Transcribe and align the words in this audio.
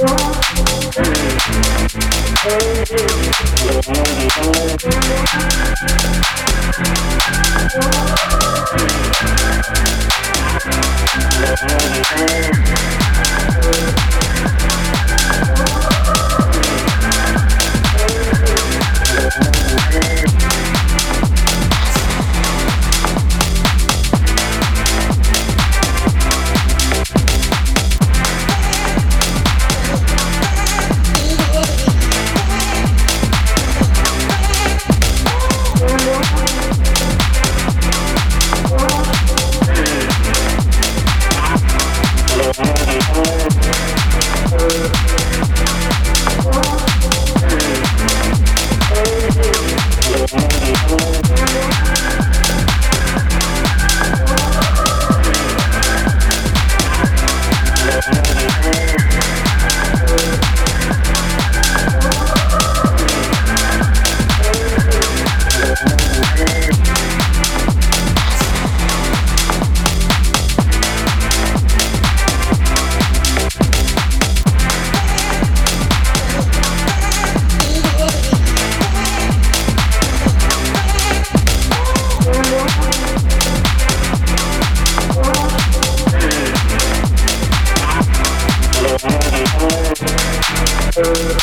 Thank 0.00 0.40
Thank 91.02 91.40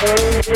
Thank 0.00 0.46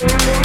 Thank 0.00 0.38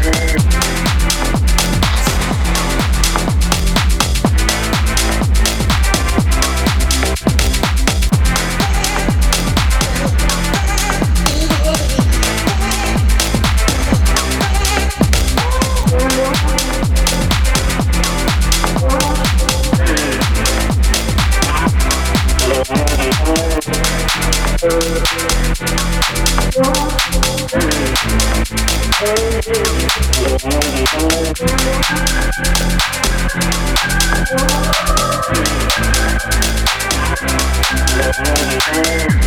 Yeah. 0.00 0.37
Thank 31.38 31.60
you. 39.12 39.17